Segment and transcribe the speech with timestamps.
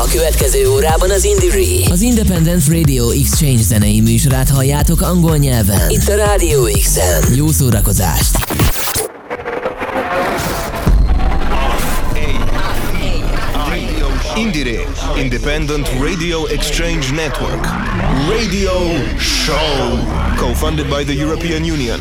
[0.00, 5.90] A következő órában az Indie az Independent Radio Exchange zenei műsorát halljátok angol nyelven.
[5.90, 7.34] Itt a Radio X-en.
[7.34, 8.36] Jó szórakozást!
[14.36, 14.80] Indire,
[15.22, 17.66] Independent Radio Exchange Network.
[18.28, 18.72] Radio
[19.18, 19.98] Show.
[20.36, 22.00] Co-funded by the European Union.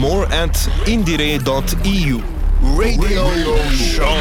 [0.00, 2.20] More at indire.eu.
[2.76, 4.16] Radio, Radio Show.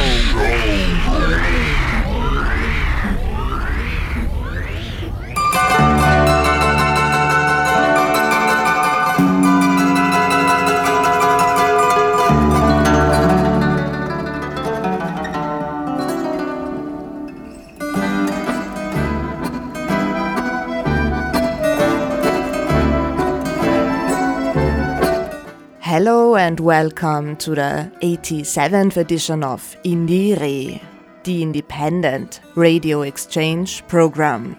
[26.00, 30.82] Hello and welcome to the 87th edition of Indiere,
[31.26, 34.56] the Independent Radio Exchange program.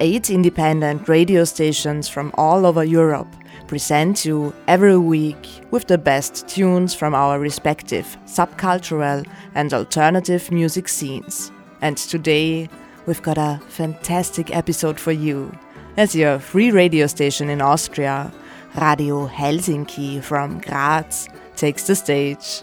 [0.00, 3.32] Eight independent radio stations from all over Europe
[3.68, 10.88] present you every week with the best tunes from our respective subcultural and alternative music
[10.88, 11.52] scenes.
[11.82, 12.68] And today
[13.06, 15.56] we've got a fantastic episode for you.
[15.96, 18.32] As your free radio station in Austria,
[18.80, 22.62] Radio Helsinki from Graz takes the stage.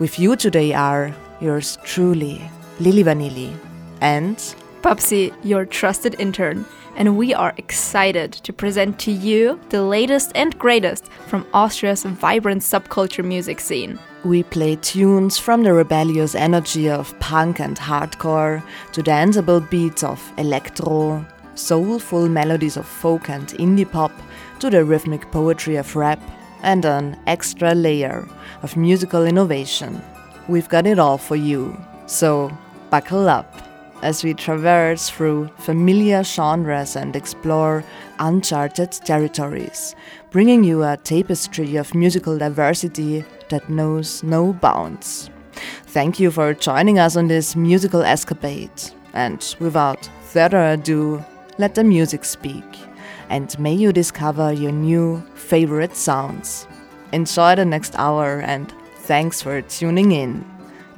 [0.00, 2.42] With you today are yours truly,
[2.80, 3.56] Lily Vanilli,
[4.00, 4.36] and
[4.82, 6.64] Popsy, your trusted intern,
[6.96, 12.62] and we are excited to present to you the latest and greatest from Austria's vibrant
[12.62, 13.98] subculture music scene.
[14.24, 20.20] We play tunes from the rebellious energy of punk and hardcore to danceable beats of
[20.36, 21.24] electro,
[21.54, 24.12] soulful melodies of folk and indie pop
[24.60, 26.20] to the rhythmic poetry of rap
[26.62, 28.28] and an extra layer
[28.62, 30.02] of musical innovation.
[30.48, 32.50] We've got it all for you, so
[32.90, 33.54] buckle up
[34.02, 37.82] as we traverse through familiar genres and explore
[38.18, 39.94] uncharted territories,
[40.30, 45.30] bringing you a tapestry of musical diversity that knows no bounds.
[45.86, 48.70] Thank you for joining us on this musical escapade,
[49.12, 51.24] and without further ado,
[51.56, 52.64] let the music speak
[53.28, 56.66] and may you discover your new favorite sounds.
[57.12, 58.72] Enjoy the next hour and
[59.06, 60.44] thanks for tuning in.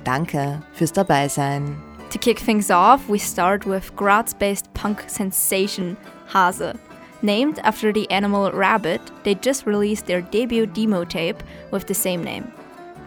[0.04, 1.76] Danke fürs Dabeisein.
[2.10, 5.96] To kick things off, we start with Graz based punk sensation
[6.32, 6.74] Hase.
[7.22, 12.22] Named after the animal rabbit, they just released their debut demo tape with the same
[12.22, 12.52] name.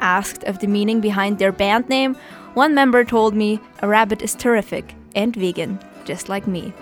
[0.02, 2.16] Asked of the meaning behind their band name,
[2.54, 6.74] one member told me a rabbit is terrific and vegan, just like me.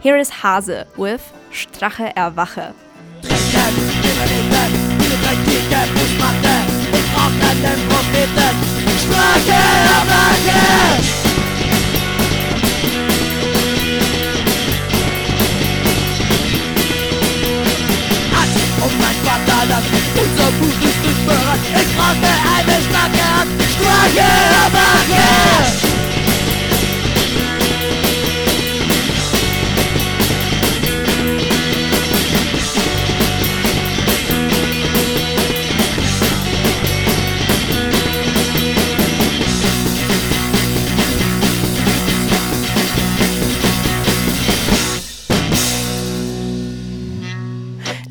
[0.00, 2.74] Here is Hase with Strache erwache.
[3.22, 3.80] Strache
[9.94, 10.64] erwache!
[18.82, 19.86] um mein Vaterland,
[20.22, 21.62] unser Fuß ist durchbohrt.
[21.80, 23.50] Ich brauche eine starke Hand,
[24.16, 25.93] erwache!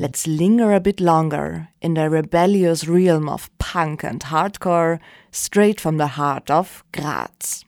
[0.04, 5.00] Let's linger a bit longer in the rebellious realm of punk and hardcore,
[5.30, 7.64] straight from the heart of Graz.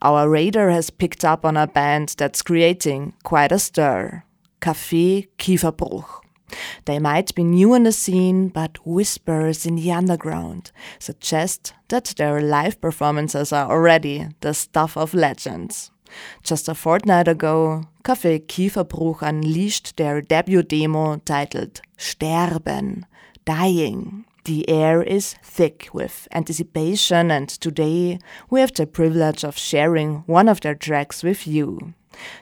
[0.00, 4.22] Our radar has picked up on a band that's creating quite a stir
[4.60, 6.20] Café Kieferbruch.
[6.84, 10.70] They might be new in the scene, but whispers in the underground
[11.00, 15.90] suggest that their live performances are already the stuff of legends.
[16.42, 23.04] Just a fortnight ago, Café Kieferbruch unleashed their debut demo titled Sterben,
[23.44, 24.24] Dying.
[24.44, 28.18] The air is thick with anticipation, and today
[28.50, 31.94] we have the privilege of sharing one of their tracks with you.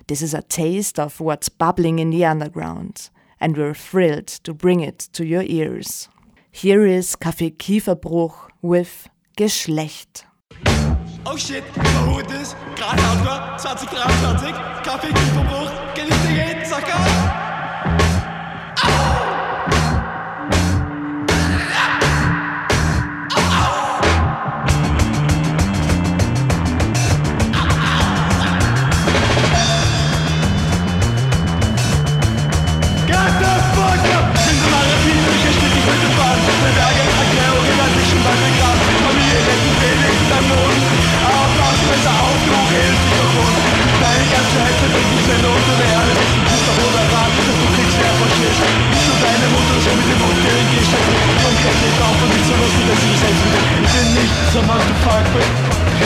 [0.06, 4.80] This is a taste of what's bubbling in the underground, and we're thrilled to bring
[4.80, 6.08] it to your ears.
[6.50, 10.24] Here is Café Kieferbruch with Geschlecht.
[11.24, 11.62] Oh shit,
[12.06, 12.54] hoe het is.
[12.74, 14.54] Kraag 20 graden had ik.
[14.82, 15.70] Café verbrand.
[15.94, 17.39] Ken ik de zakken?
[49.90, 51.10] Stempel im Unterricht gesteckt
[51.42, 54.34] Man kennt mich auch und nicht so lustig, dass ich selbst bin Ich bin nicht,
[54.54, 55.50] so du fuck bin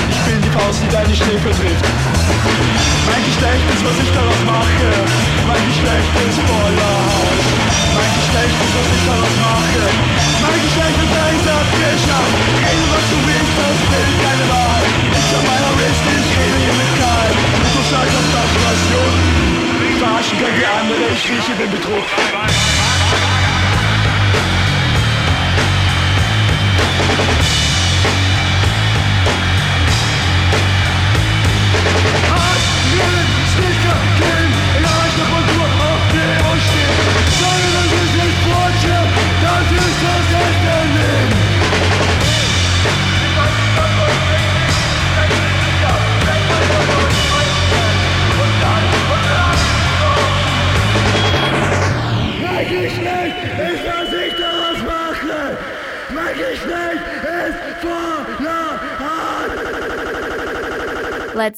[0.09, 1.85] Ich bin die Faust, die deine Schläfe trifft
[3.05, 4.89] Mein Geschlecht ist, was ich daraus mache
[5.45, 7.45] Mein Geschlecht ist voller Haus
[7.93, 9.85] Mein Geschlecht ist, was ich daraus mache
[10.49, 15.43] Mein Geschlecht ist eins abgeschafft Rede, was du willst, das will keine Wahrheit Ich hab
[15.45, 19.01] meiner Wrist, ich rede hier mit Karl Und du scheiß auf das, was du
[20.01, 22.05] Verarschen kann die andere, ich rieche den Betrug
[27.06, 27.29] Thank
[29.49, 29.54] you.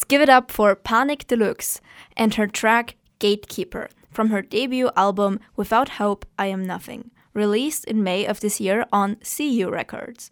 [0.08, 1.81] Give it up for Panic Deluxe
[2.17, 8.03] and her track Gatekeeper from her debut album Without Hope I Am Nothing, released in
[8.03, 10.31] May of this year on CU Records.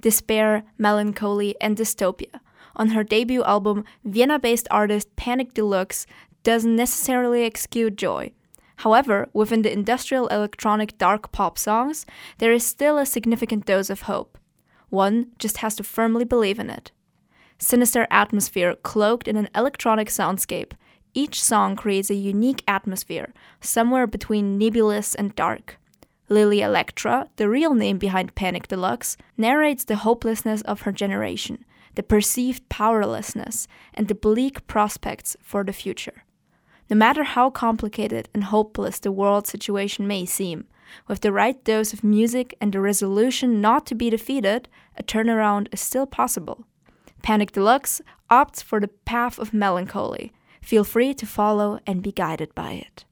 [0.00, 2.40] Despair, melancholy, and dystopia.
[2.76, 6.06] On her debut album, Vienna based artist Panic Deluxe
[6.42, 8.32] doesn't necessarily exude joy.
[8.76, 12.06] However, within the industrial electronic dark pop songs,
[12.38, 14.38] there is still a significant dose of hope.
[14.88, 16.90] One just has to firmly believe in it
[17.60, 20.72] sinister atmosphere cloaked in an electronic soundscape.
[21.14, 25.78] Each song creates a unique atmosphere, somewhere between nebulous and dark.
[26.28, 31.64] Lily Electra, the real name behind Panic Deluxe, narrates the hopelessness of her generation,
[31.96, 36.24] the perceived powerlessness, and the bleak prospects for the future.
[36.88, 40.66] No matter how complicated and hopeless the world situation may seem,
[41.08, 45.66] with the right dose of music and the resolution not to be defeated, a turnaround
[45.72, 46.64] is still possible.
[47.22, 48.00] Panic Deluxe
[48.30, 50.32] opts for the path of melancholy.
[50.62, 53.04] Feel free to follow and be guided by it.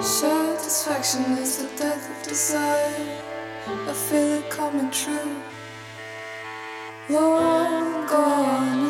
[0.00, 3.20] Satisfaction is the death of desire.
[3.66, 5.36] I feel it coming true.
[7.10, 7.67] Long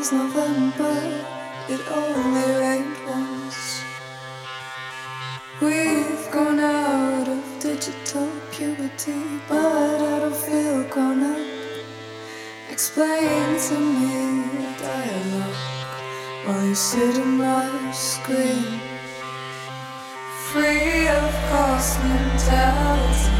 [0.00, 1.24] is November,
[1.68, 3.82] it only rained once.
[5.60, 11.46] We've gone out of digital puberty, but I don't feel grown up.
[12.70, 14.44] Explain to me
[14.78, 15.62] dialogue
[16.44, 18.80] while you sit on my screen.
[20.50, 23.32] Free of cost mentality,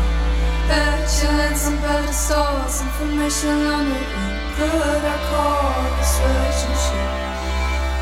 [0.69, 4.28] petulance on pedestals, information on the
[4.58, 7.10] could I call this relationship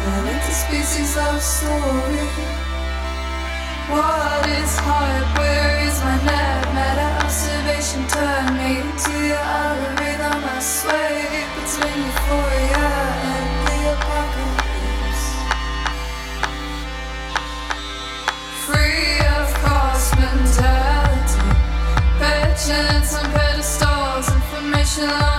[0.09, 2.29] an interspecies love story?
[3.93, 5.31] What is hype?
[5.37, 6.65] Where is my net?
[6.73, 8.73] Meta observation turn me
[9.05, 10.41] to your algorithm.
[10.49, 12.89] I sway between euphoria
[13.33, 15.25] and the apocalypse.
[18.65, 21.49] Free of cost mentality,
[22.19, 25.36] petulance on pedestals, information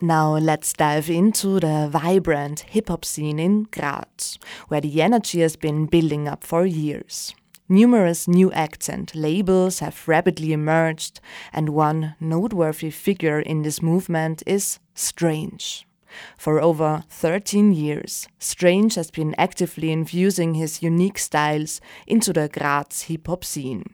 [0.00, 4.38] Now let's dive into the vibrant hip hop scene in Graz,
[4.68, 7.34] where the energy has been building up for years.
[7.68, 11.20] Numerous new acts and labels have rapidly emerged,
[11.52, 15.87] and one noteworthy figure in this movement is Strange.
[16.36, 23.02] For over 13 years, Strange has been actively infusing his unique styles into the Graz
[23.02, 23.84] hip hop scene.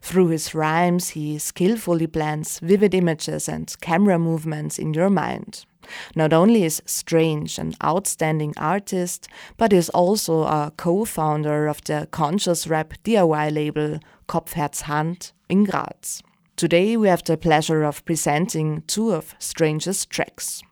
[0.00, 5.64] Through his rhymes, he skillfully blends vivid images and camera movements in your mind.
[6.14, 12.08] Not only is Strange an outstanding artist, but is also a co founder of the
[12.10, 16.22] conscious rap DIY label Kopfherz Hand in Graz.
[16.56, 20.62] Today, we have the pleasure of presenting two of Strange's tracks.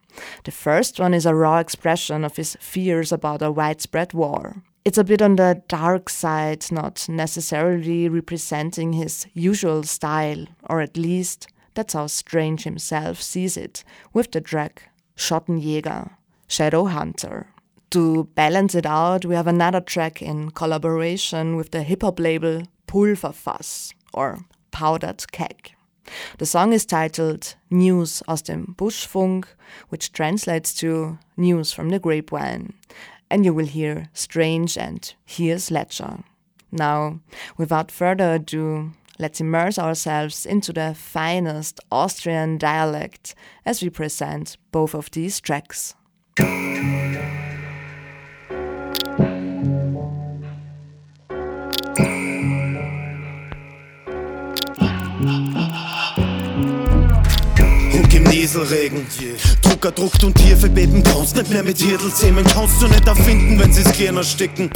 [0.45, 4.63] The first one is a raw expression of his fears about a widespread war.
[4.85, 10.97] It's a bit on the dark side, not necessarily representing his usual style, or at
[10.97, 16.11] least that's how Strange himself sees it, with the track Schottenjäger,
[16.49, 17.47] Shadow Hunter.
[17.91, 22.63] To balance it out, we have another track in collaboration with the hip hop label
[22.87, 24.39] Pulverfass, or
[24.71, 25.73] Powdered Keg.
[26.39, 29.47] The song is titled News aus dem Buschfunk,
[29.89, 32.75] which translates to News from the Grapevine,
[33.31, 36.25] and you will hear Strange and Here's Ledger.
[36.71, 37.21] Now,
[37.57, 44.95] without further ado, let's immerse ourselves into the finest Austrian dialect as we present both
[44.95, 45.95] of these tracks.
[58.43, 59.07] Nieselregen.
[59.63, 63.73] Drucker druckt und Tiefe beben, kannst nicht mehr mit Hirtelzähmen, kannst du nicht erfinden, wenn
[63.73, 64.69] sie's gern ersticken.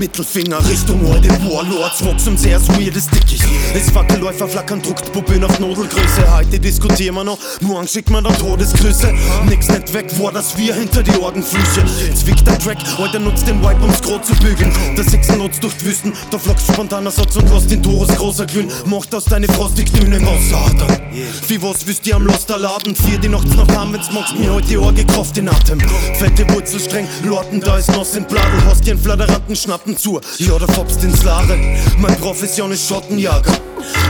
[0.00, 3.44] Mittelfinger Richtung alte Warlords, wachsen sehr weirdes Dickicht.
[3.74, 6.36] Es Fackelläufer flackern, druckt Puppen auf Nodelgröße.
[6.36, 9.14] Heute diskutieren wir noch, morgen schickt man dann Todesgrüße.
[9.48, 11.84] Nix nicht weg, war das wir hinter die Orgenflüche.
[12.12, 14.72] Zwickt der Track, heute nutzt den Wipe, ums Grot zu bügeln.
[14.96, 18.46] Der Sechsen nutzt durch die Wüsten, da flockst spontaner Satz und lässt den Torus großer
[18.46, 18.68] glühen.
[18.86, 21.00] Macht aus deine frostig dünne Wasseradern.
[21.46, 22.95] Wie was wüsst ihr am Loster Laden?
[23.04, 25.80] Vier die nachts noch haben, wenn's magst mir heute die Ohr gekauft den Atem.
[26.14, 30.20] Fette Wurzelstreng, Lorten, da ist Noss im Bladel, hast einen Fladeranten Schnappen zu.
[30.38, 33.52] Ja, der fopst ins Laren, mein Profession ist Schottenjager.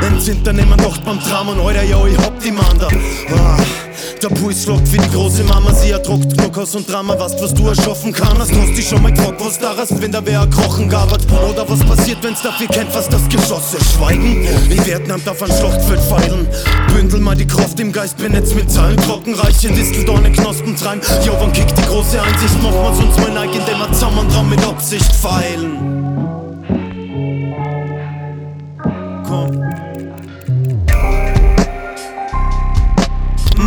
[0.07, 2.88] Entzint dann immer noch beim Dramen, Alter, ja, ich hab die Mann da.
[3.35, 3.86] Ah.
[4.23, 6.37] Der Puls schlagt wie die große Mama, sie erdruckt
[6.67, 8.53] aus und Drama, weißt was du erschaffen kannst.
[8.53, 11.23] Hast dich schon mal gefragt, was da ist, wenn da wer krochen gabert?
[11.50, 14.47] Oder was passiert, wenn's dafür kennt, was das Geschosse schweigen?
[14.71, 16.49] Ich nimmt auf ein Schlachtfeld feilen.
[16.93, 21.00] Bündel mal die Kraft im Geist, bin jetzt mit Zahlen trocken, reichen Disteldorne, Knospen treiben.
[21.25, 24.49] Ja, wann kickt die große Einsicht, macht man's uns mal neig, indem wir zusammen dran
[24.49, 25.96] mit Absicht feilen.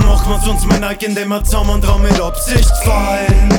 [0.10, 3.50] Machen wir's uns mein Neig, indem wir zusammen dran mit Absicht feilen.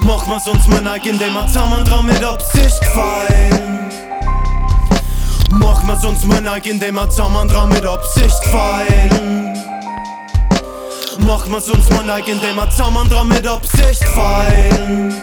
[0.00, 3.90] Machen wir's uns mein Neig, indem wir zusammen dran mit Absicht feilen.
[5.52, 9.56] Machen wir's uns mein Neig, indem wir zusammen dran mit Absicht feilen.
[11.18, 15.14] Machen wir's uns mein Neig, indem wir zusammen dran mit Absicht feilen.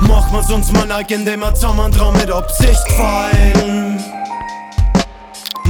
[0.00, 3.83] Machen wir's uns mein Neig, indem wir zusammen dran mit Absicht feilen.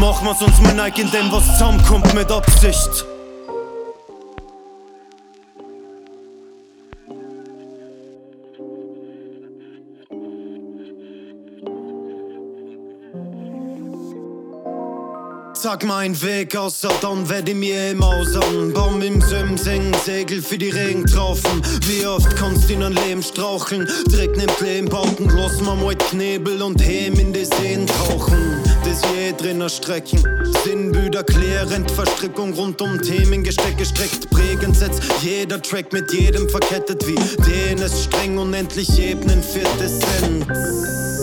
[0.05, 3.07] Machen wir's uns mein Neig, indem was zusammenkommt mit Absicht.
[15.55, 18.75] Sag mein Weg außer dann werd ich mir im Ausern.
[18.75, 21.63] Baum im Sim singen, Segel für die Regentraufen.
[21.87, 23.89] Wie oft kannst du in ein Leben straucheln?
[24.11, 28.74] Dreck nimmt Leben, Bauten, los mal mal Knebel und Hem in die Seen tauchen.
[28.95, 30.23] Das je drinner Strecken.
[30.65, 37.05] Sinnbüder klärend, Verstrickung rund um Themen gesteckt, gestreckt, prägend setzt jeder Track mit jedem verkettet
[37.05, 41.14] wie den es streng unendlich Ebenen für Essenz.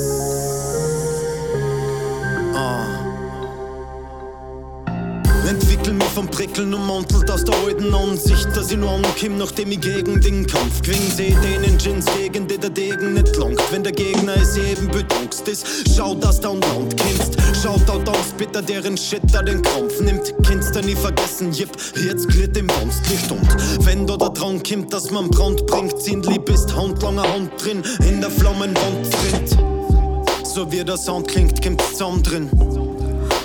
[6.11, 10.45] Vom Prickeln ummantelt aus der alten Ansicht, dass ich nur ankomme, nachdem ich gegen den
[10.45, 11.09] Kampf gewinn.
[11.15, 13.61] Seh den in Gins gegen die der Degen nicht langt.
[13.71, 15.65] Wenn der Gegner es eben betrugst ist,
[15.95, 17.37] schau, dass du an Land kennst.
[17.61, 20.33] Schaut out aus, bitter deren Shit da den Kampf nimmt.
[20.45, 21.69] Kennst du nie vergessen, jip,
[22.05, 26.25] jetzt glitt im Wamstlicht und wenn da der Drang kommt, dass man Brand bringt, sind
[26.25, 30.43] lieb ist Hand drin, in der Flammenwand drin.
[30.43, 32.49] So wie der Sound klingt, kommt's zusammen drin.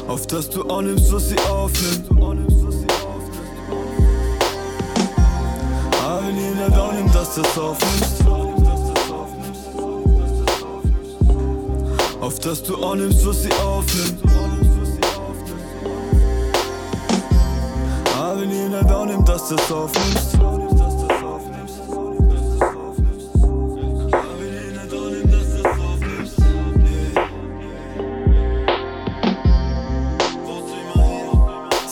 [0.09, 2.56] Auf dass du annimmst, was sie aufnimmt.
[7.37, 8.25] Das aufnimmst.
[12.21, 14.23] Auf dass du annimmst, was sie aufnimmt.
[18.19, 20.76] Aber wenn nicht annehmen, dass du das aufnimmst.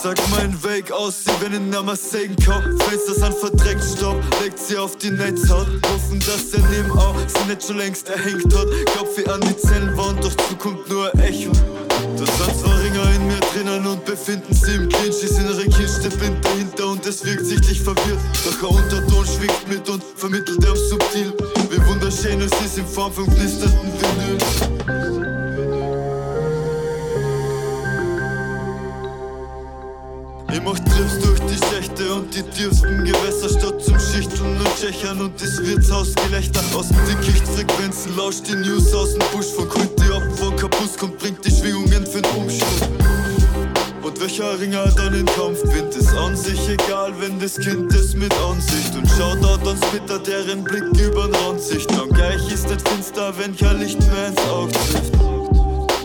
[0.05, 2.83] Sag mein Weg aus, sie wenn in Nammer Segen kommt.
[2.83, 5.65] Fenster sind verdreckt, Staub, legt sie auf die Netzhaut.
[5.65, 8.67] Hoffen, dass er neben auch sie nicht schon längst erhängt hat.
[8.93, 11.51] Glaub wie an die Zellenwand, doch zukommt nur Echo.
[12.19, 15.21] Da sind zwei Ringer in mir drinnen und befinden sie im Clinch.
[15.21, 18.19] Das innere Kind steppt dahinter und es wirkt sichtlich verwirrt.
[18.45, 21.33] Doch ein Unterton schwingt mit und vermittelt er subtil.
[21.71, 25.04] Wie wunderschön es ist in Form von knisternden Vinyl.
[30.65, 35.21] Ich mach Trips durch die Schächte und die tiefsten Gewässer statt zum Schichteln und Tschechern
[35.21, 40.11] und das Wirtshausgelächter aus dem Dickichtfrequenzen lauscht die News aus dem Busch von Kult, die
[40.11, 42.97] ab von Kapus kommt, bringt die Schwingungen für den Umschwung.
[44.01, 48.15] Und welcher Ringer dann in Kampf gewinnt, ist an sich egal, wenn das Kind es
[48.15, 51.91] mit Ansicht und schaut dort ans Splitter, deren Blick übern Rand sicht.
[51.91, 55.13] Dann gleich ist nicht finster, wenn kein Licht mehr ins Auge trifft.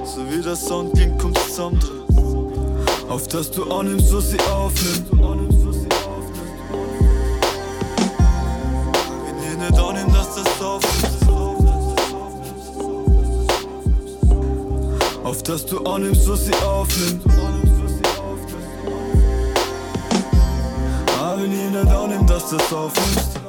[0.04, 1.99] So wie der Sound klingt, kommt's zusammen drin.
[3.10, 5.10] Auf dass du annimmst, was sie aufnimmt.
[9.24, 11.10] Wenn ihr nicht annimmt, dass das aufnimmt.
[15.24, 17.24] Auf dass du annimmst, was sie aufnimmt.
[21.20, 23.39] Ah, wenn ihr nicht annimmt, dass das aufnimmt.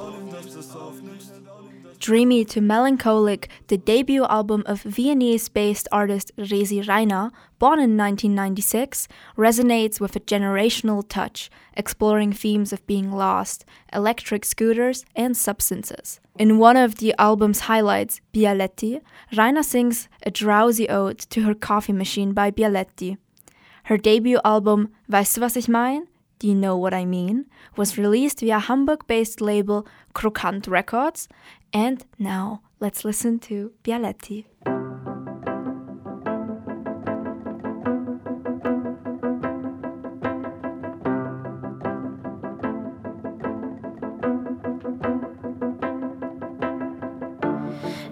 [2.02, 9.08] Dreamy to Melancholic, the debut album of Viennese based artist Resi Reiner, born in 1996,
[9.38, 16.20] resonates with a generational touch, exploring themes of being lost, electric scooters, and substances.
[16.40, 21.94] In one of the album's highlights, Bialetti, Reiner sings a drowsy ode to her coffee
[21.94, 23.18] machine by Bialetti.
[23.84, 26.08] Her debut album, Weißt du was ich mein?
[26.42, 27.46] Do You Know What I Mean?
[27.78, 29.86] was released via Hamburg based label
[30.16, 31.28] Krokant Records.
[31.74, 34.46] And now let's listen to Bialetti.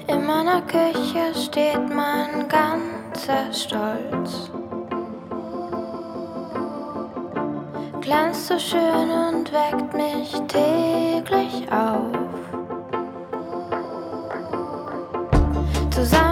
[0.07, 4.49] In meiner Küche steht mein ganzer Stolz.
[7.99, 12.28] Glänzt so schön und weckt mich täglich auf.
[15.99, 16.28] Zusammen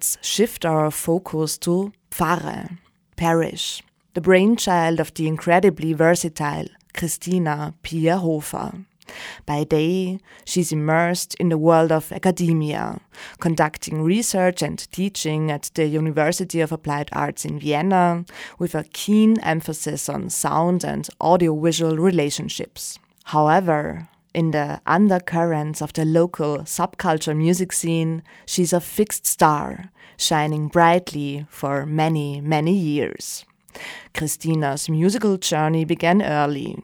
[0.00, 2.78] let's shift our focus to Pfarre,
[3.16, 3.82] parish,
[4.14, 8.86] the brainchild of the incredibly versatile Christina Pia Hofer.
[9.44, 12.98] By day, she's immersed in the world of academia,
[13.40, 18.24] conducting research and teaching at the University of Applied Arts in Vienna
[18.58, 22.98] with a keen emphasis on sound and audiovisual relationships.
[23.24, 30.68] However, in the undercurrents of the local subculture music scene, she's a fixed star, shining
[30.68, 33.44] brightly for many, many years.
[34.14, 36.82] Christina's musical journey began early.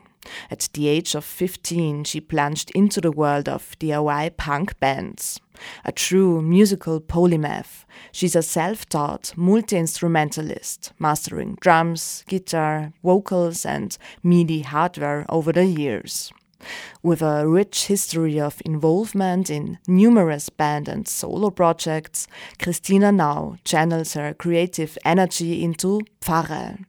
[0.51, 5.41] At the age of 15, she plunged into the world of DIY punk bands.
[5.85, 13.97] A true musical polymath, she's a self taught multi instrumentalist, mastering drums, guitar, vocals, and
[14.23, 16.33] MIDI hardware over the years.
[17.03, 22.27] With a rich history of involvement in numerous band and solo projects,
[22.61, 26.85] Christina now channels her creative energy into Pfarre,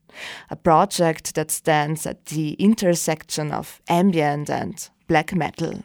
[0.49, 5.83] a project that stands at the intersection of ambient and black metal.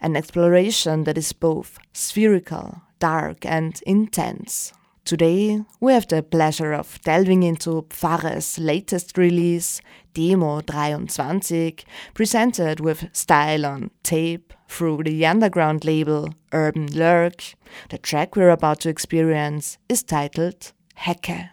[0.00, 4.72] An exploration that is both spherical, dark, and intense.
[5.04, 9.80] Today, we have the pleasure of delving into Pfarre's latest release,
[10.18, 11.76] Demo 23,
[12.12, 17.54] presented with style on tape through the underground label Urban Lurk.
[17.90, 21.50] The track we're about to experience is titled Hecke.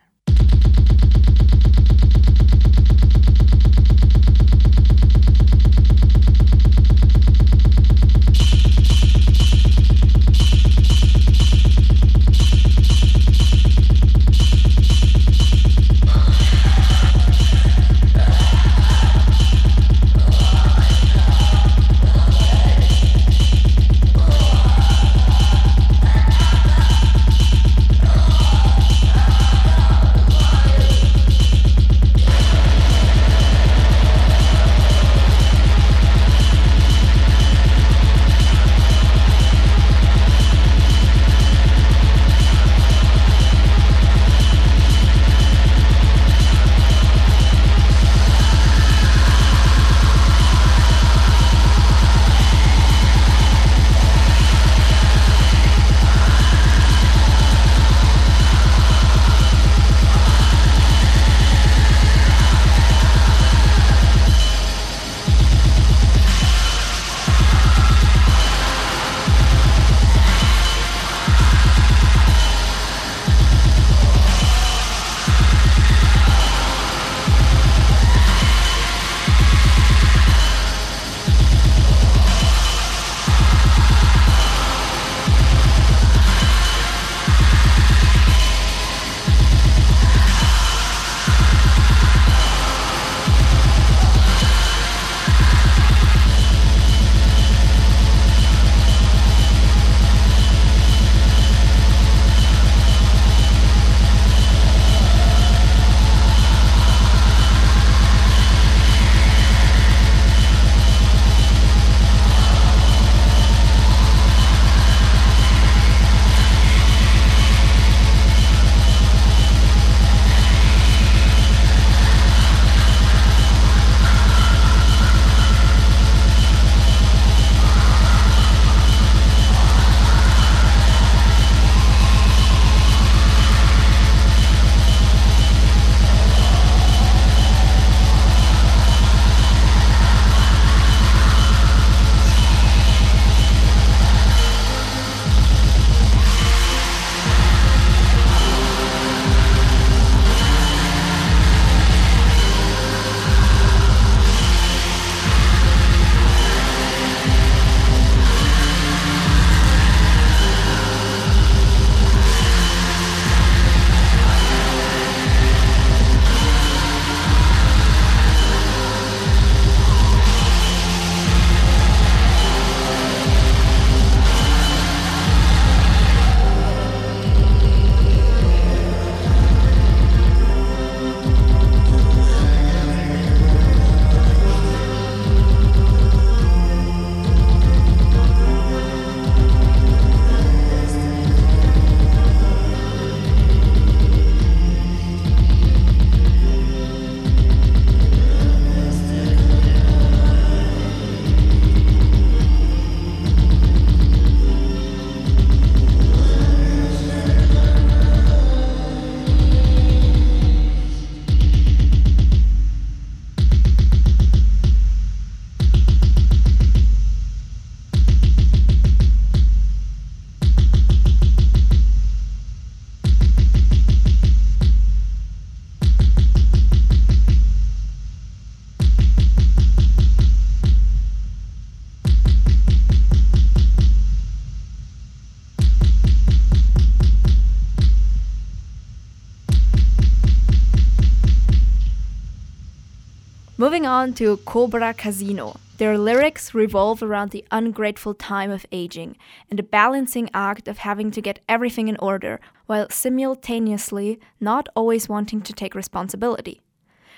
[243.85, 245.59] Moving on to Cobra Casino.
[245.77, 249.15] Their lyrics revolve around the ungrateful time of aging
[249.47, 255.07] and the balancing act of having to get everything in order while simultaneously not always
[255.07, 256.61] wanting to take responsibility.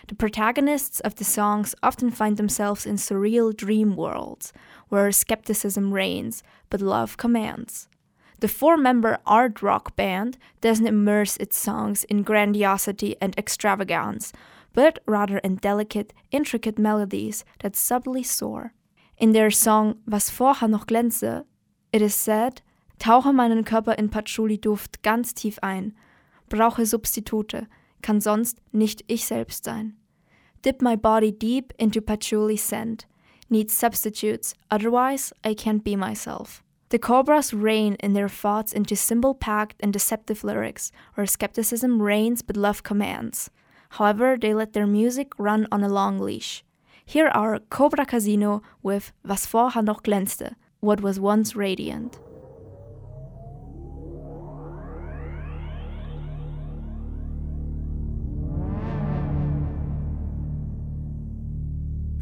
[0.09, 4.51] The protagonists of the songs often find themselves in surreal dream worlds
[4.89, 7.87] where skepticism reigns but love commands.
[8.39, 14.33] The four member art rock band doesn't immerse its songs in grandiosity and extravagance,
[14.77, 18.73] but rather in delicate, intricate melodies that subtly soar.
[19.17, 21.45] In their song Was vorher noch glänze,
[21.91, 22.61] it is said,
[22.99, 25.95] tauche meinen Körper in Patchouli-Duft ganz tief ein,
[26.47, 27.65] brauche Substitute,
[28.03, 29.95] kann sonst nicht ich selbst sein.
[30.61, 33.07] Dip my body deep into patchouli scent,
[33.49, 36.61] need substitutes, otherwise I can't be myself.
[36.89, 42.43] The Cobras reign in their thoughts into symbol packed and deceptive lyrics, where skepticism reigns
[42.43, 43.49] but love commands.
[43.89, 46.63] However, they let their music run on a long leash.
[47.05, 52.19] Here are Cobra Casino with Was vorher noch glänzte, what was once radiant.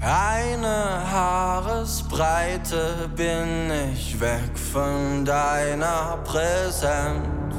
[0.08, 7.55] Eine Haaresbreite bin ich weg von deiner Präsenz.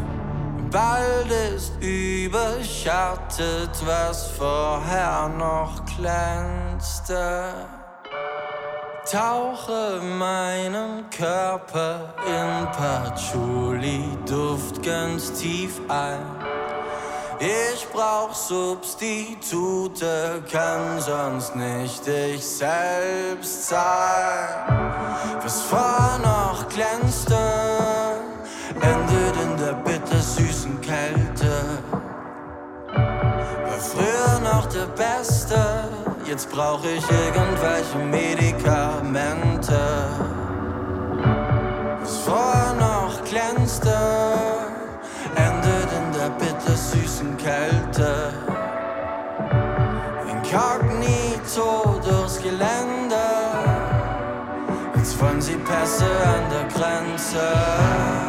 [0.77, 7.55] Bald ist überschattet, was vorher noch glänzte.
[9.11, 16.21] Tauche meinen Körper in Patchouli-Duft ganz tief ein.
[17.39, 24.83] Ich brauch Substitute, kann sonst nicht ich selbst sein.
[25.43, 27.96] Was vor noch glänzte,
[28.81, 31.79] endet in der bittersüßen Kälte.
[32.93, 35.59] War früher noch der Beste,
[36.25, 39.81] jetzt brauch ich irgendwelche Medikamente.
[42.01, 43.97] Was vor noch glänzte,
[45.35, 48.33] endet in der bittersüßen Kälte.
[50.31, 53.27] Inkognito durchs Gelände,
[54.95, 58.26] jetzt wollen sie Pässe an der Grenze.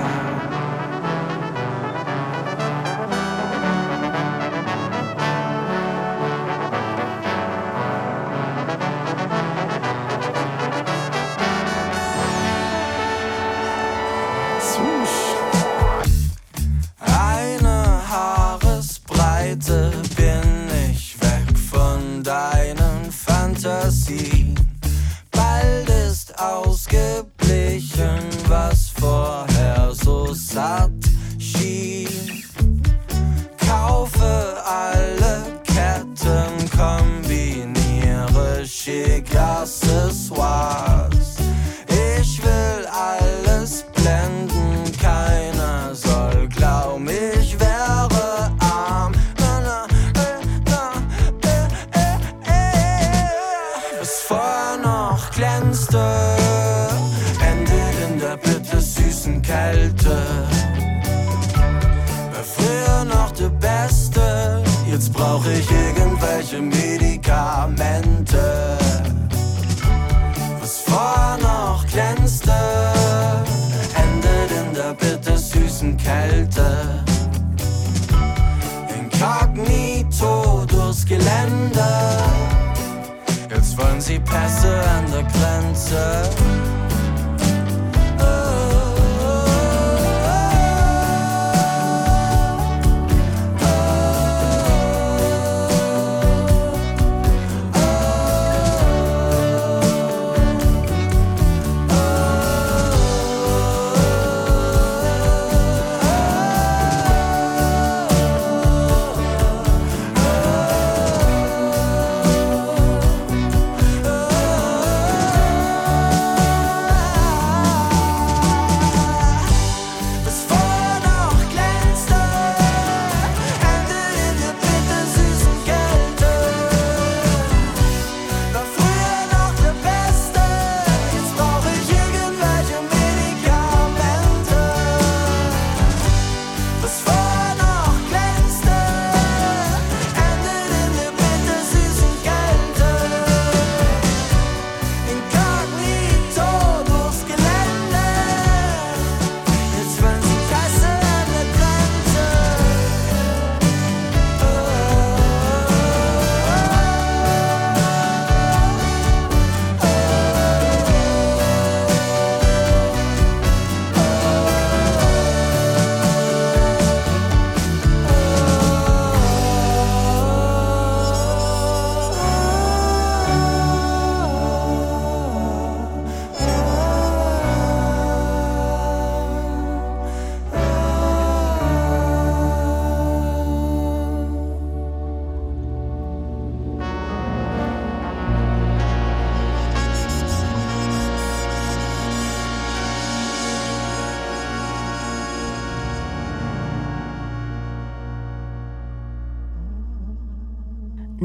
[23.87, 24.36] assim.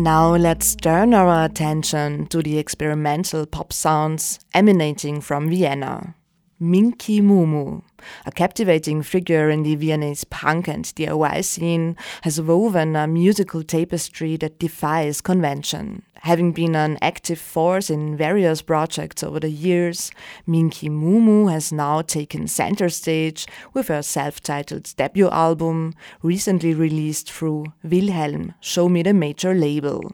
[0.02, 6.16] Now let's turn our attention to the experimental pop sounds emanating from Vienna.
[6.62, 7.83] Minky Mumu,
[8.25, 14.37] a captivating figure in the Viennese punk and DIY scene, has woven a musical tapestry
[14.37, 16.05] that defies convention.
[16.20, 20.12] Having been an active force in various projects over the years,
[20.46, 23.44] Minky Mumu has now taken center stage
[23.75, 30.12] with her self-titled debut album, recently released through Wilhelm, Show Me the Major label.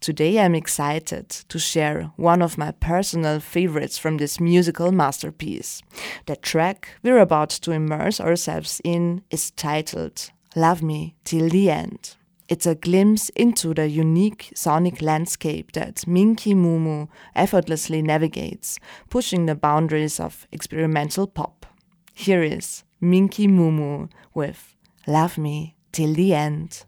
[0.00, 5.82] Today I'm excited to share one of my personal favorites from this musical masterpiece.
[6.26, 12.16] The track we're about to immerse ourselves in is titled Love Me Till the End.
[12.48, 19.54] It's a glimpse into the unique sonic landscape that Minky Mumu effortlessly navigates, pushing the
[19.54, 21.64] boundaries of experimental pop.
[22.12, 24.74] Here is Minky Mumu with
[25.06, 26.84] Love Me Till the End.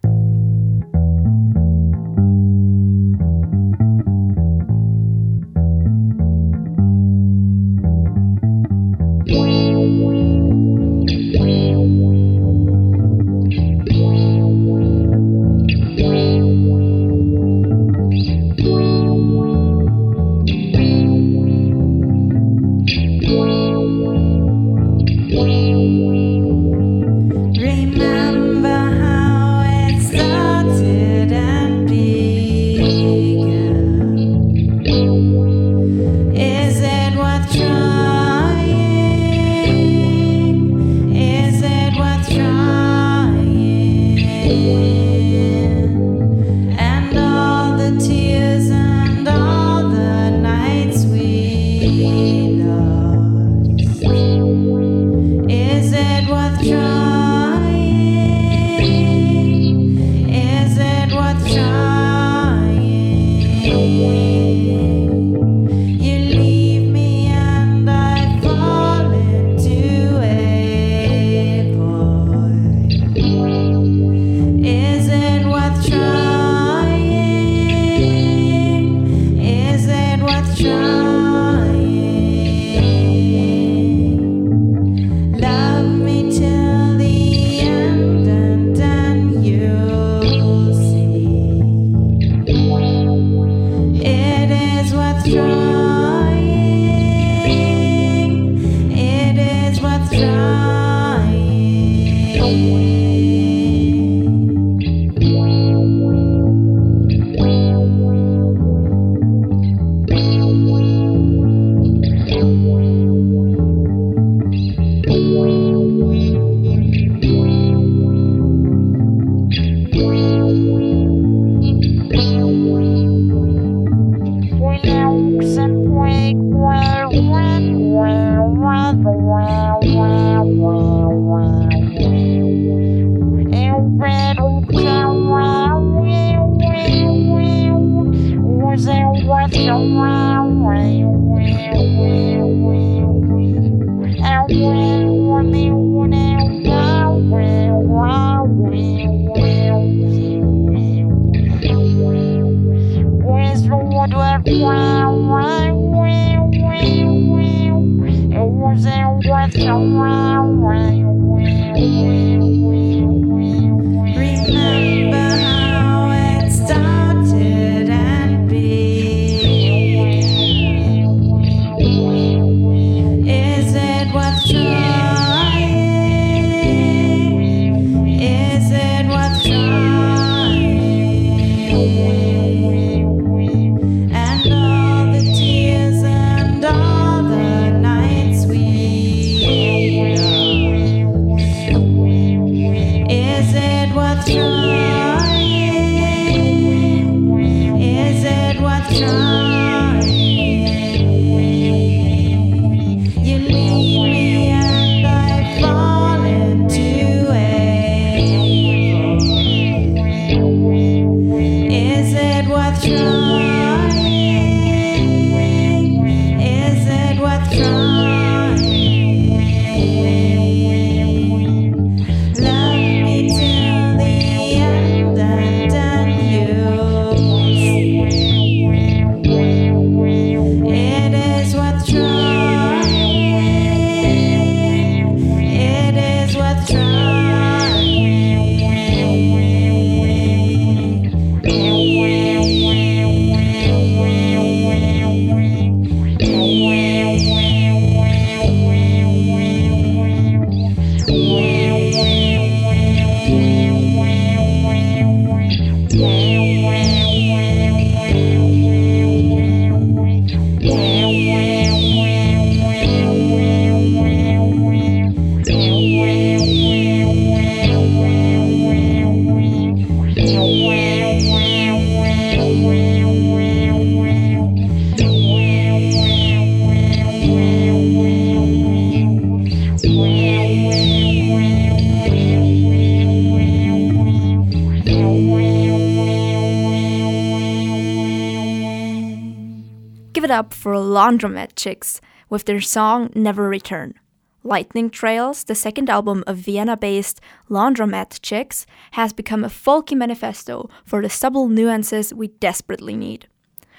[290.32, 293.94] Up for Laundromat Chicks with their song Never Return.
[294.42, 300.68] Lightning Trails, the second album of Vienna based Laundromat Chicks, has become a folky manifesto
[300.84, 303.28] for the subtle nuances we desperately need.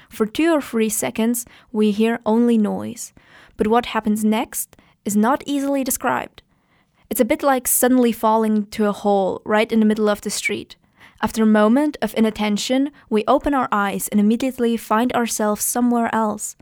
[0.10, 3.14] For two or three seconds, we hear only noise,
[3.58, 6.44] but what happens next is not easily described.
[7.10, 10.30] It's a bit like suddenly falling to a hole right in the middle of the
[10.30, 10.76] street.
[11.24, 16.58] After a moment of inattention, we open our eyes and immediately find ourselves somewhere else.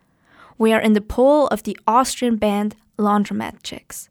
[0.59, 4.07] We are in the pole of the Austrian band Laundromat Chicks.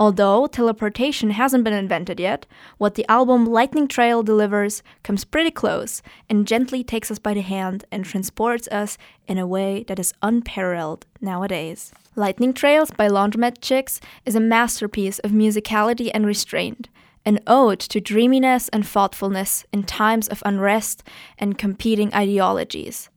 [0.00, 2.44] Although teleportation hasn't been invented yet,
[2.78, 7.42] what the album Lightning Trail delivers comes pretty close and gently takes us by the
[7.42, 11.92] hand and transports us in a way that is unparalleled nowadays.
[12.16, 16.88] Lightning Trails by Laundromat Chicks is a masterpiece of musicality and restraint,
[17.26, 21.02] an ode to dreaminess and thoughtfulness in times of unrest
[21.38, 23.08] and competing ideologies.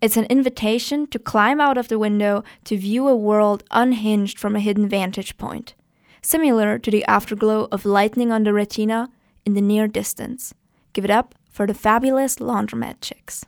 [0.00, 4.56] It's an invitation to climb out of the window to view a world unhinged from
[4.56, 5.74] a hidden vantage point,
[6.22, 9.10] similar to the afterglow of lightning on the retina
[9.44, 10.54] in the near distance.
[10.92, 13.44] Give it up for the fabulous laundromat chicks.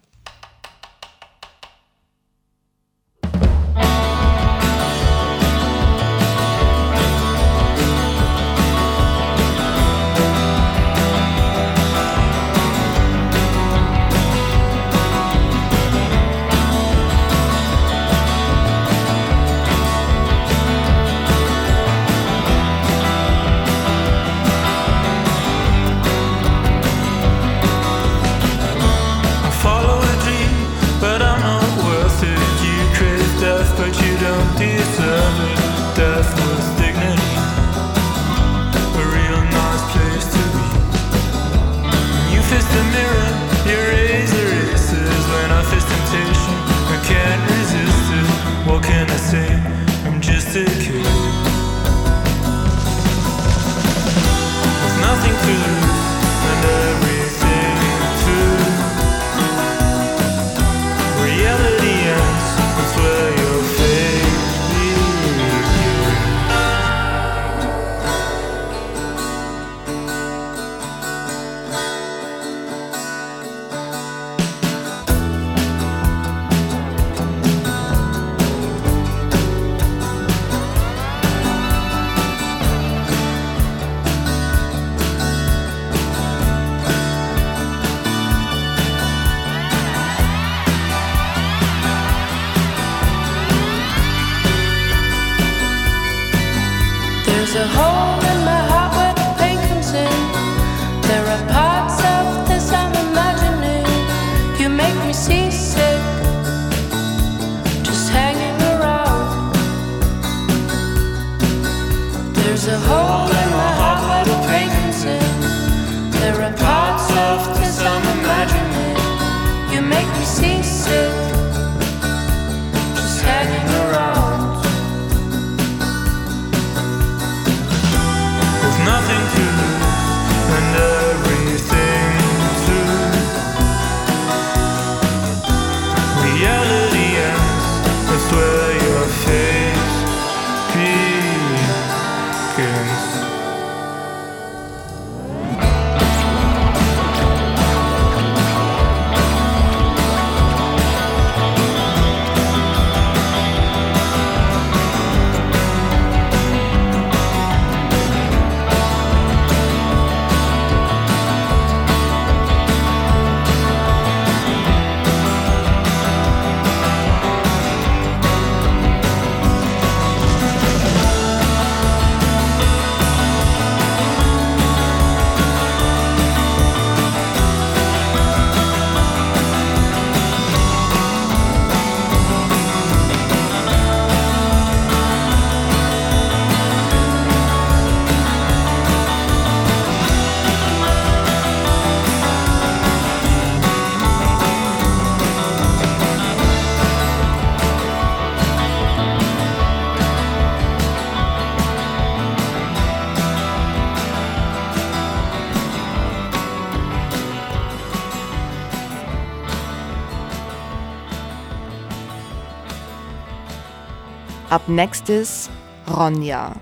[214.52, 215.48] Up next is
[215.86, 216.60] Ronja.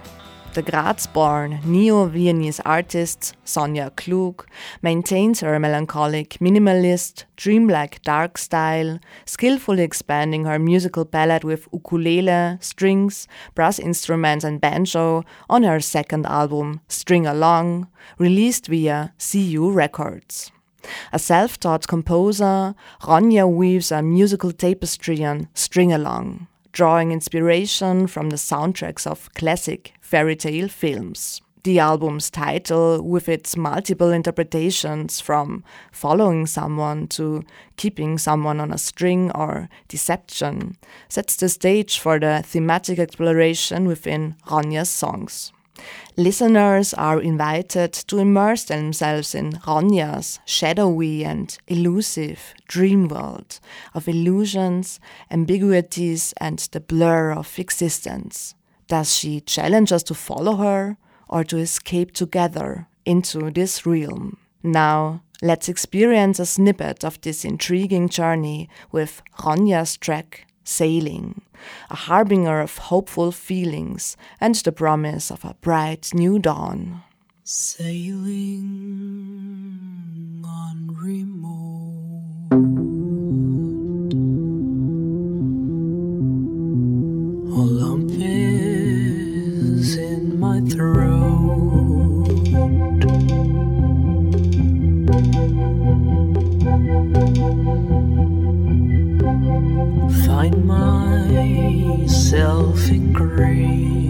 [0.55, 4.47] The Graz-born neo-Viennese artist Sonja Klug
[4.81, 13.27] maintains her melancholic minimalist, dreamlike dark style, skillfully expanding her musical palette with ukulele, strings,
[13.57, 17.89] brass instruments and banjo on her second album String Along,
[18.19, 20.53] released via CU Records.
[21.13, 28.37] A self-taught composer, Ronja weaves a musical tapestry on String Along, drawing inspiration from the
[28.37, 31.41] soundtracks of classic fairy tale films.
[31.63, 35.63] The album's title, with its multiple interpretations from
[35.93, 37.43] following someone to
[37.77, 40.77] keeping someone on a string or deception,
[41.11, 45.53] sets the stage for the thematic exploration within Ronja's songs.
[46.17, 53.61] Listeners are invited to immerse themselves in Ronja's shadowy and elusive dream world
[53.95, 55.01] of illusions,
[55.31, 58.55] ambiguities, and the blur of existence.
[58.89, 60.97] Does she challenge us to follow her
[61.29, 64.37] or to escape together into this realm?
[64.63, 71.43] Now, let's experience a snippet of this intriguing journey with Ronja's track Sailing,
[71.91, 77.03] a harbinger of hopeful feelings and the promise of a bright new dawn.
[77.45, 78.61] Sailing
[80.47, 81.51] on remote.
[87.53, 88.21] Olympus
[89.97, 91.21] in my throat.
[102.41, 104.10] Myself in.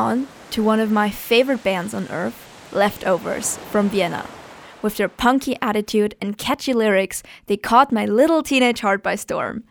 [0.00, 2.38] On to one of my favorite bands on earth,
[2.72, 4.24] Leftovers from Vienna.
[4.82, 9.64] With their punky attitude and catchy lyrics, they caught my little teenage heart by storm.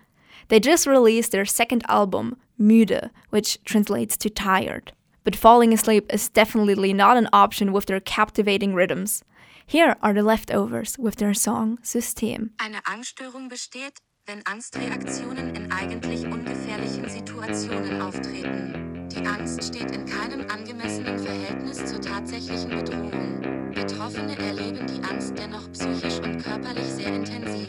[0.49, 4.91] They just released their second album, Müde, which translates to tired.
[5.23, 9.23] But falling asleep is definitely not an option with their captivating rhythms.
[9.65, 12.51] Here are the leftovers with their song System.
[12.59, 18.98] Eine Angststörung besteht, wenn Angstreaktionen in eigentlich ungefährlichen Situationen auftreten.
[19.11, 23.71] Die Angst steht in keinem angemessenen Verhältnis zur tatsächlichen Bedrohung.
[23.73, 27.67] Betroffene erleben die Angst dennoch psychisch und körperlich sehr intensiv.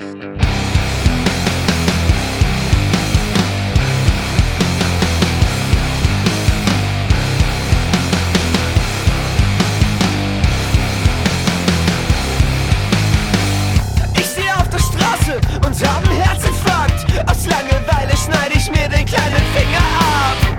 [14.15, 17.31] Ich stehe auf der Straße und hab einen Herzinfarkt.
[17.31, 20.50] Aus Langeweile schneide ich mir den kleinen Finger ab.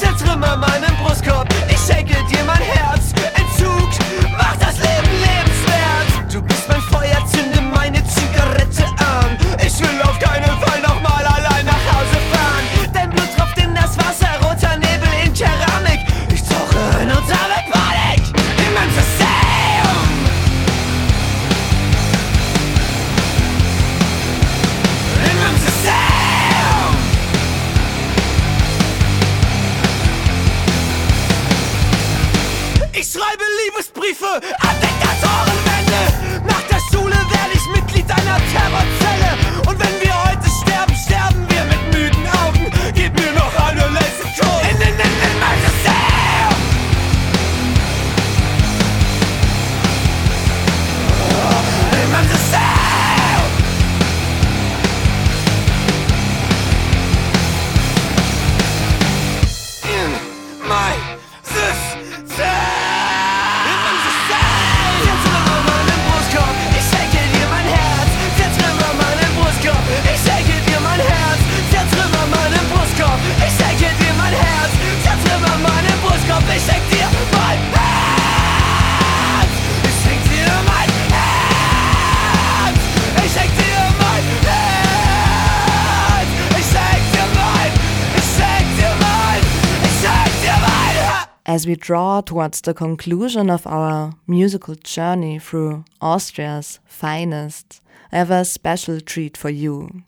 [0.00, 3.12] Zertrümmer meinen Brustkorb, ich schenke dir mein Herz.
[3.34, 3.90] Entzug
[4.32, 6.32] macht das Leben lebenswert.
[6.32, 9.36] Du bist mein Feuer, zünde meine Zigarette an.
[9.62, 10.69] Ich will auf keinen Fall
[34.10, 36.02] Liebesbriefe an Diktatorenwände.
[36.46, 39.32] Nach der Schule werde ich Mitglied einer Terrorzelle.
[39.68, 42.72] Und wenn wir heute sterben, sterben wir mit müden Augen.
[42.94, 44.68] Gib mir noch eine letzte Code.
[44.70, 45.59] In, in, in, in
[91.60, 98.30] As we draw towards the conclusion of our musical journey through Austria's finest, I have
[98.30, 100.02] a special treat for you.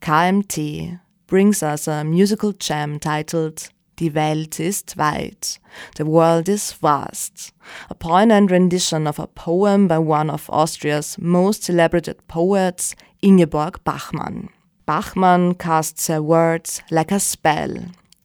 [0.00, 5.58] KMT brings us a musical gem titled Die Welt ist weit,
[5.96, 7.52] The World is Vast,
[7.90, 14.48] a poignant rendition of a poem by one of Austria's most celebrated poets, Ingeborg Bachmann.
[14.86, 17.74] Bachmann casts her words like a spell,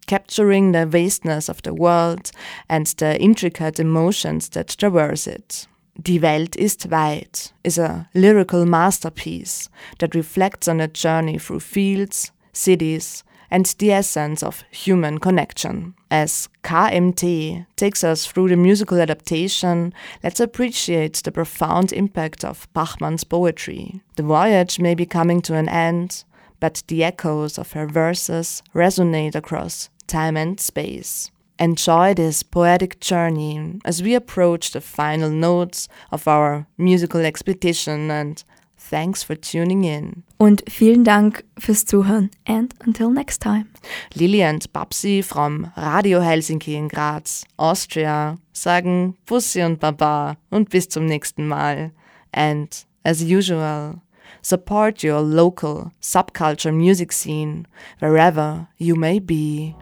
[0.10, 2.32] capturing the vastness of the world
[2.68, 5.68] and the intricate emotions that traverse it.
[6.01, 12.32] Die Welt ist weit is a lyrical masterpiece that reflects on a journey through fields,
[12.53, 15.93] cities, and the essence of human connection.
[16.10, 19.93] As KMT takes us through the musical adaptation,
[20.24, 24.01] let's appreciate the profound impact of Bachmann's poetry.
[24.16, 26.24] The voyage may be coming to an end,
[26.60, 31.32] but the echoes of her verses resonate across time and space.
[31.60, 38.43] Enjoy this poetic journey as we approach the final notes of our musical expedition and
[38.78, 40.24] thanks for tuning in.
[40.38, 43.68] Und vielen Dank fürs Zuhören and until next time.
[44.16, 50.88] Lili and Babsi from Radio Helsinki in Graz, Austria, sagen Bussi und Baba und bis
[50.88, 51.91] zum nächsten Mal.
[52.32, 52.70] And
[53.03, 54.01] as usual,
[54.41, 57.68] support your local subculture music scene
[57.99, 59.76] wherever you may be.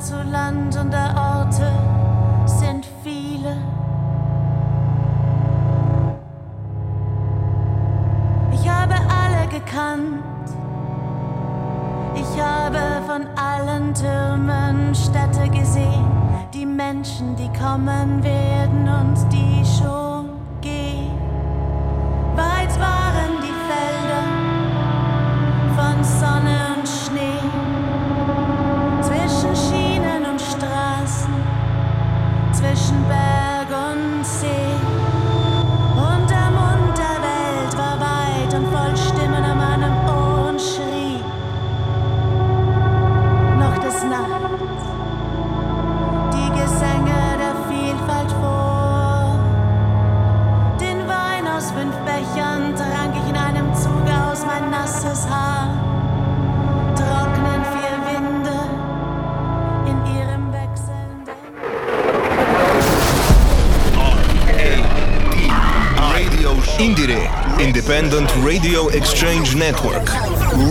[0.00, 1.70] Zu Land und der Orte
[2.46, 3.54] sind viele.
[8.50, 10.24] Ich habe alle gekannt.
[12.14, 16.06] Ich habe von allen Türmen Städte gesehen,
[16.54, 18.49] die Menschen, die kommen werden
[69.60, 70.08] Network.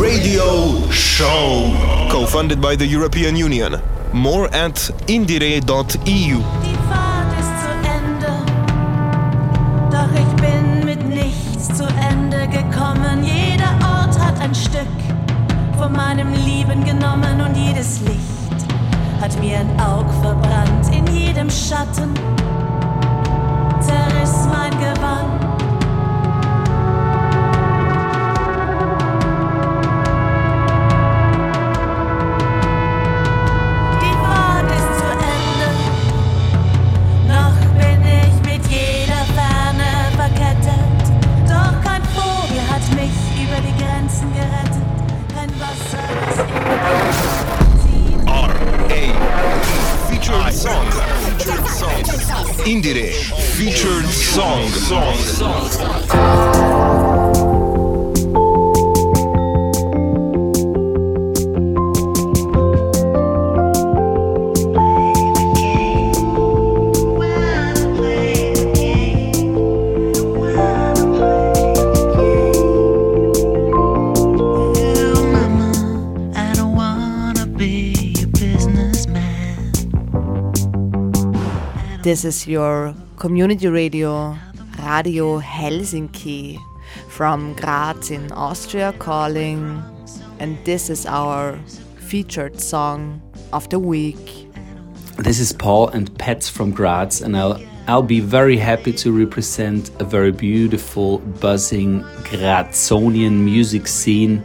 [0.01, 1.69] Radio Show.
[2.09, 3.79] Co funded by the European Union.
[4.13, 6.41] More at indire.eu.
[15.77, 18.59] Von meinem Leben genommen und jedes Licht
[19.21, 22.13] hat mir ein Auge verbrannt in jedem Schatten.
[23.79, 25.28] Zerriss mein Gewand.
[82.09, 84.35] This is your community radio,
[84.79, 86.57] Radio Helsinki,
[87.07, 89.79] from Graz in Austria calling.
[90.39, 91.55] And this is our
[92.07, 93.21] featured song
[93.53, 94.47] of the week.
[95.19, 99.91] This is Paul and Pets from Graz, and I'll I'll be very happy to represent
[100.01, 104.41] a very beautiful, buzzing Grazonian music scene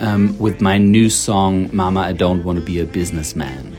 [0.00, 3.69] um, with my new song, Mama, I Don't Want to Be a Businessman.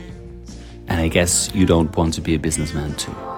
[1.02, 3.31] I guess you don't want to be a businessman too.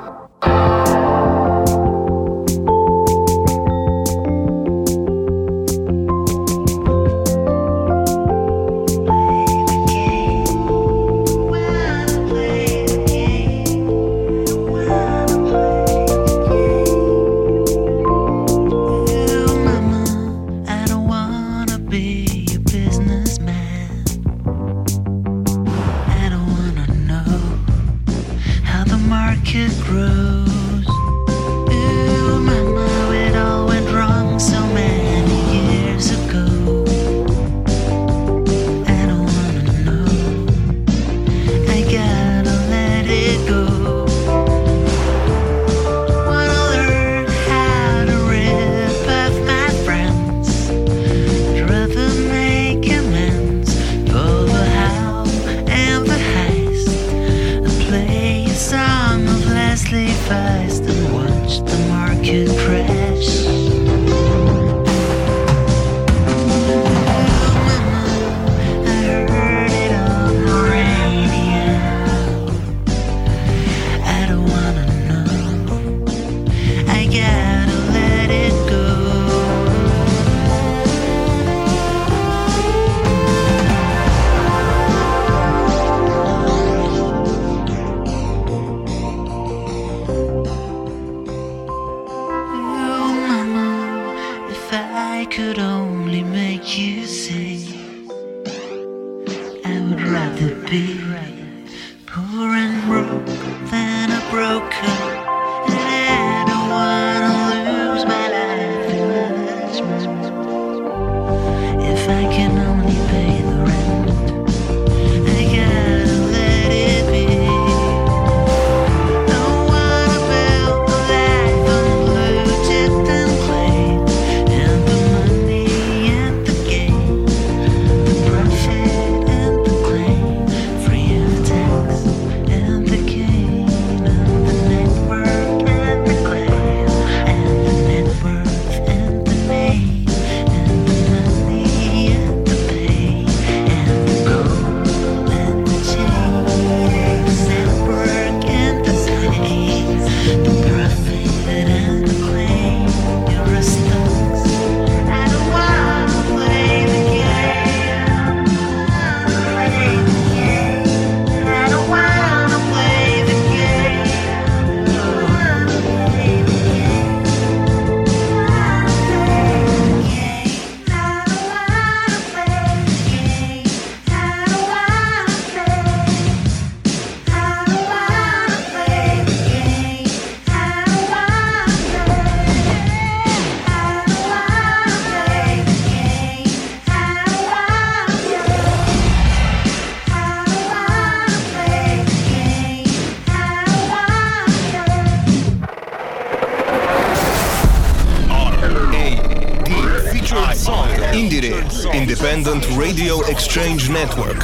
[203.05, 204.43] Radio Exchange Network.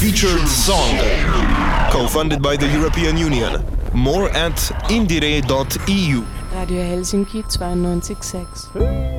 [0.00, 0.98] Featured song.
[1.90, 3.64] Co-funded by the European Union.
[3.94, 4.56] More at
[4.90, 6.24] indiere.eu.
[6.52, 9.09] Radio Helsinki 92.6.